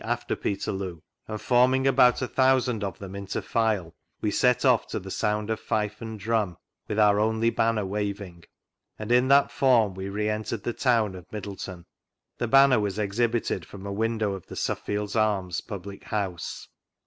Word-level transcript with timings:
after 0.03 0.35
Peterloo], 0.35 0.99
and 1.27 1.39
forming 1.39 1.85
about 1.85 2.23
a 2.23 2.27
thousand 2.27 2.83
of 2.83 2.97
them 2.97 3.15
into 3.15 3.39
file, 3.39 3.93
we 4.19 4.31
set 4.31 4.65
off 4.65 4.87
to 4.87 4.99
the 4.99 5.11
sound 5.11 5.47
of 5.51 5.59
fife 5.59 6.01
and 6.01 6.19
drum, 6.19 6.57
wifA 6.89 6.97
our 6.97 7.19
only 7.19 7.51
banner 7.51 7.85
waving, 7.85 8.43
and 8.97 9.11
in 9.11 9.27
that 9.27 9.51
fonn 9.51 9.93
we 9.93 10.09
re 10.09 10.27
entered 10.27 10.63
the 10.63 10.73
town 10.73 11.13
of 11.13 11.31
Middleton. 11.31 11.85
The 12.39 12.47
Banner 12.47 12.79
was 12.79 12.97
exhibited 12.97 13.63
from 13.63 13.85
a 13.85 13.93
window 13.93 14.33
of 14.33 14.47
the 14.47 14.55
Suffield's 14.55 15.15
Arms 15.15 15.61
public 15.61 16.05
house." 16.05 16.67